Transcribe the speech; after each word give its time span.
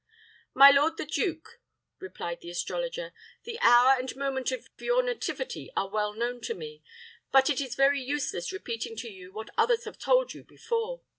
"My 0.55 0.71
lord 0.71 0.97
the 0.97 1.05
duke," 1.05 1.61
replied 1.99 2.41
the 2.41 2.49
astrologer, 2.49 3.13
"the 3.43 3.59
hour 3.59 3.99
and 3.99 4.15
moment 4.15 4.51
of 4.51 4.67
your 4.79 5.03
nativity 5.03 5.71
are 5.77 5.89
well 5.91 6.13
known 6.13 6.41
to 6.41 6.55
me; 6.55 6.81
but 7.31 7.51
it 7.51 7.61
is 7.61 7.75
very 7.75 8.01
useless 8.01 8.51
repeating 8.51 8.95
to 8.95 9.09
you 9.11 9.31
what 9.31 9.51
others 9.59 9.83
have 9.83 9.99
told 9.99 10.33
you 10.33 10.43
before. 10.43 11.03